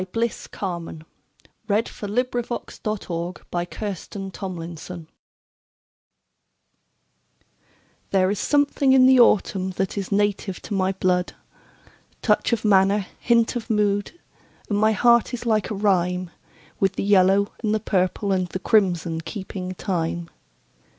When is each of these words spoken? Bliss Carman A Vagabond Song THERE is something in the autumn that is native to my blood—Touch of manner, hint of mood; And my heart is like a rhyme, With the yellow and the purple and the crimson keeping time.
Bliss 0.13 0.47
Carman 0.47 1.03
A 1.69 1.79
Vagabond 1.83 2.45
Song 2.71 3.37
THERE 8.09 8.31
is 8.31 8.39
something 8.39 8.93
in 8.93 9.05
the 9.05 9.19
autumn 9.19 9.69
that 9.69 9.99
is 9.99 10.11
native 10.11 10.59
to 10.63 10.73
my 10.73 10.93
blood—Touch 10.93 12.51
of 12.51 12.65
manner, 12.65 13.05
hint 13.19 13.55
of 13.55 13.69
mood; 13.69 14.19
And 14.69 14.79
my 14.79 14.93
heart 14.93 15.35
is 15.35 15.45
like 15.45 15.69
a 15.69 15.75
rhyme, 15.75 16.31
With 16.79 16.93
the 16.93 17.03
yellow 17.03 17.51
and 17.63 17.71
the 17.75 17.79
purple 17.79 18.31
and 18.31 18.47
the 18.47 18.57
crimson 18.59 19.21
keeping 19.21 19.75
time. 19.75 20.31